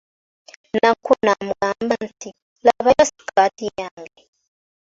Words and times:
Nakku 0.79 1.11
n'amugamba 1.23 1.95
nti, 2.09 2.29
labayo 2.65 3.03
sikaati 3.09 3.65
yange. 3.79 4.23